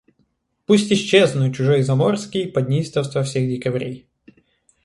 Пусть 0.65 0.91
исчезну, 0.91 1.53
чужой 1.53 1.81
и 1.81 1.83
заморский, 1.83 2.51
под 2.51 2.69
неистовства 2.69 3.21
всех 3.21 3.47
декабрей. 3.47 4.09